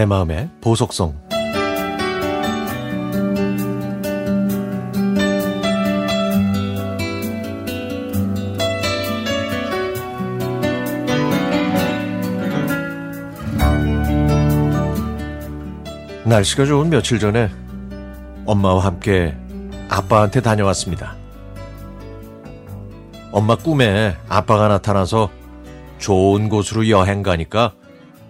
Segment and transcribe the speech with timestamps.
[0.00, 1.14] 내 마음의 보석성
[16.24, 17.50] 날씨가 좋은 며칠 전에
[18.46, 19.36] 엄마와 함께
[19.90, 21.14] 아빠한테 다녀왔습니다.
[23.32, 25.28] 엄마 꿈에 아빠가 나타나서
[25.98, 27.74] 좋은 곳으로 여행 가니까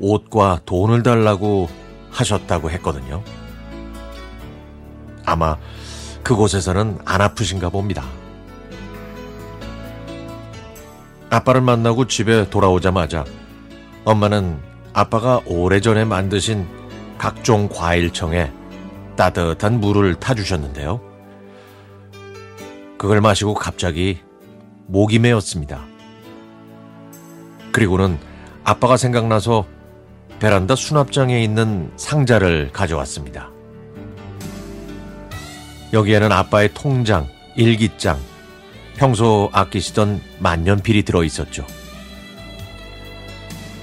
[0.01, 1.69] 옷과 돈을 달라고
[2.11, 3.23] 하셨다고 했거든요.
[5.25, 5.57] 아마
[6.23, 8.05] 그곳에서는 안 아프신가 봅니다.
[11.31, 13.25] 아빠를 만나고 집에 돌아오자마자
[14.05, 14.59] 엄마는
[14.93, 16.67] 아빠가 오래전에 만드신
[17.17, 18.53] 각종 과일청에
[19.17, 21.01] 따뜻한 물을 타주셨는데요.
[22.99, 24.19] 그걸 마시고 갑자기
[24.87, 25.85] 목이 메었습니다.
[27.73, 28.19] 그리고는
[28.65, 29.65] 아빠가 생각나서
[30.41, 33.51] 베란다 수납장에 있는 상자를 가져왔습니다.
[35.93, 38.19] 여기에는 아빠의 통장, 일기장,
[38.97, 41.67] 평소 아끼시던 만년필이 들어 있었죠.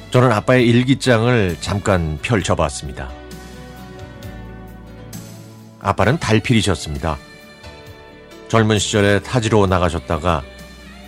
[0.09, 3.11] 저는 아빠의 일기장을 잠깐 펼쳐봤습니다.
[5.80, 7.17] 아빠는 달필이셨습니다.
[8.47, 10.41] 젊은 시절에 타지로 나가셨다가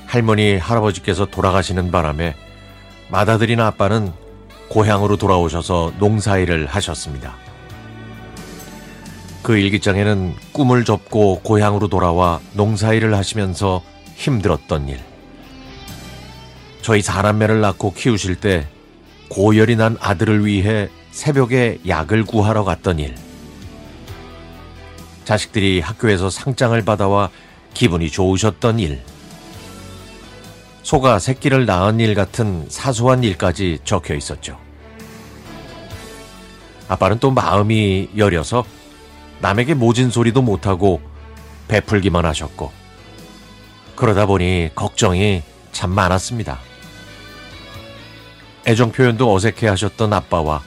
[0.06, 2.36] 할머니, 할아버지께서 돌아가시는 바람에
[3.10, 4.14] 맏아들인 아빠는
[4.70, 7.36] 고향으로 돌아오셔서 농사일을 하셨습니다.
[9.42, 13.82] 그 일기장에는 꿈을 접고 고향으로 돌아와 농사일을 하시면서
[14.16, 15.00] 힘들었던 일,
[16.82, 18.68] 저희 사남매를 낳고 키우실 때
[19.30, 23.16] 고열이 난 아들을 위해 새벽에 약을 구하러 갔던 일,
[25.26, 27.30] 자식들이 학교에서 상장을 받아와
[27.74, 29.02] 기분이 좋으셨던 일,
[30.90, 34.60] 소가 새끼를 낳은 일 같은 사소한 일까지 적혀 있었죠.
[36.88, 38.66] 아빠는 또 마음이 여려서
[39.40, 41.00] 남에게 모진 소리도 못하고
[41.68, 42.72] 베풀기만 하셨고,
[43.96, 46.58] 그러다 보니 걱정이 참 많았습니다.
[48.66, 50.64] 애정 표현도 어색해 하셨던 아빠와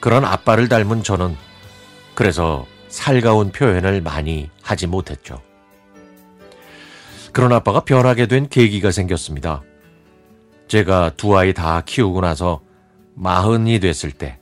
[0.00, 1.38] 그런 아빠를 닮은 저는
[2.14, 5.40] 그래서 살가운 표현을 많이 하지 못했죠.
[7.32, 9.62] 그런 아빠가 변하게 된 계기가 생겼습니다.
[10.68, 12.60] 제가 두 아이 다 키우고 나서
[13.14, 14.38] 마흔이 됐을 때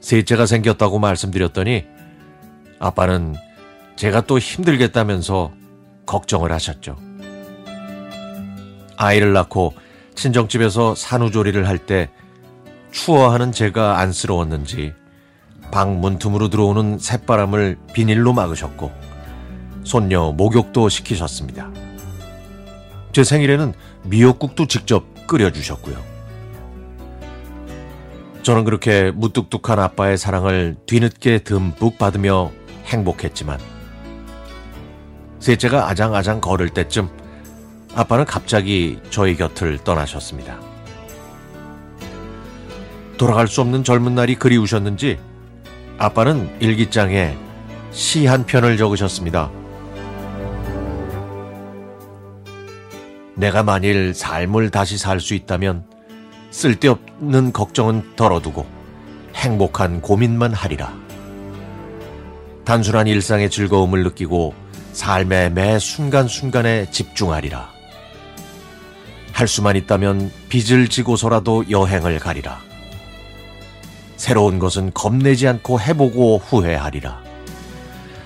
[0.00, 1.84] 셋째가 생겼다고 말씀드렸더니
[2.78, 3.34] 아빠는
[3.96, 5.52] 제가 또 힘들겠다면서
[6.06, 6.96] 걱정을 하셨죠.
[8.96, 9.74] 아이를 낳고
[10.14, 12.10] 친정집에서 산후조리를 할 때
[12.90, 14.92] 추워하는 제가 안쓰러웠는지
[15.70, 18.90] 방 문틈으로 들어오는 새바람을 비닐로 막으셨고
[19.84, 21.70] 손녀 목욕도 시키셨습니다.
[23.12, 25.96] 제 생일에는 미역국도 직접 끓여주셨고요.
[28.42, 32.50] 저는 그렇게 무뚝뚝한 아빠의 사랑을 뒤늦게 듬뿍 받으며
[32.86, 33.58] 행복했지만
[35.40, 37.08] 셋째가 아장아장 걸을 때쯤
[37.94, 40.58] 아빠는 갑자기 저희 곁을 떠나셨습니다.
[43.18, 45.18] 돌아갈 수 없는 젊은 날이 그리우셨는지
[45.98, 47.36] 아빠는 일기장에
[47.90, 49.50] 시 한 편을 적으셨습니다.
[53.40, 55.84] 내가 만일 삶을 다시 살 수 있다면
[56.50, 58.66] 쓸데없는 걱정은 덜어두고
[59.34, 60.92] 행복한 고민만 하리라.
[62.66, 64.52] 단순한 일상의 즐거움을 느끼고
[64.92, 67.70] 삶의 매 순간순간에 집중하리라.
[69.32, 72.60] 할 수만 있다면 빚을 지고서라도 여행을 가리라.
[74.16, 77.22] 새로운 것은 겁내지 않고 해보고 후회하리라.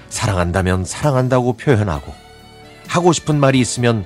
[0.09, 2.13] 사랑한다면 사랑한다고 표현하고
[2.89, 4.05] 하고 싶은 말이 있으면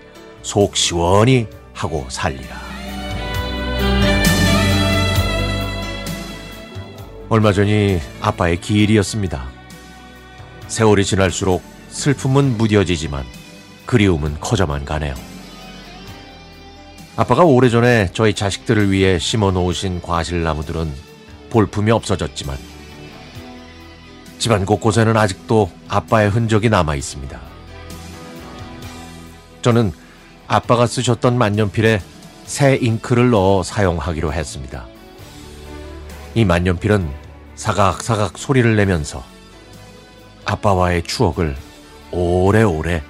[0.48, 2.58] 속 시원히 하고 살리라.
[7.28, 9.46] 얼마 전이 아빠의 기일이었습니다.
[10.68, 13.26] 세월이 지날수록 슬픔은 무뎌지지만
[13.84, 15.14] 그리움은 커져만 가네요.
[17.14, 20.90] 아빠가 오래전에 저희 자식들을 위해 심어 놓으신 과실나무들은
[21.50, 22.56] 볼품이 없어졌지만
[24.38, 27.38] 집안 곳곳에는 아직도 아빠의 흔적이 남아 있습니다.
[29.60, 29.92] 저는
[30.48, 32.00] 아빠가 쓰셨던 만년필에
[32.46, 34.86] 새 잉크를 넣어 사용하기로 했습니다.
[36.34, 37.08] 이 만년필은
[37.54, 39.22] 사각사각 소리를 내면서
[40.46, 41.54] 아빠와의 추억을
[42.10, 43.02] 오래오래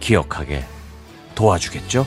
[0.00, 0.64] 기억하게
[1.34, 2.06] 도와주겠죠?